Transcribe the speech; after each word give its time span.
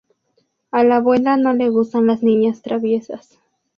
A 0.71 0.83
la 0.83 0.95
abuela 0.95 1.37
no 1.37 1.53
le 1.53 1.69
gustan 1.69 2.07
las 2.07 2.23
niñas 2.23 2.63
traviesas". 2.63 3.37